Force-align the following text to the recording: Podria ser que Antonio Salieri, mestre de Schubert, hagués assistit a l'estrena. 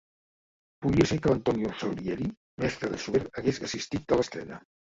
Podria 0.85 1.07
ser 1.11 1.17
que 1.25 1.33
Antonio 1.33 1.75
Salieri, 1.83 2.31
mestre 2.65 2.91
de 2.95 3.01
Schubert, 3.05 3.31
hagués 3.43 3.63
assistit 3.69 4.19
a 4.19 4.21
l'estrena. 4.23 4.63